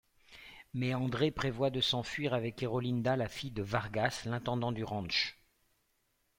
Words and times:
Mais 0.73 0.95
Andre 0.95 1.29
prévoit 1.29 1.69
de 1.69 1.79
s'enfuir 1.79 2.33
avec 2.33 2.63
Erolinda, 2.63 3.15
la 3.15 3.27
fille 3.27 3.51
de 3.51 3.61
Vargas, 3.61 4.23
l'intendant 4.25 4.71
du 4.71 4.83
ranch. 4.83 5.37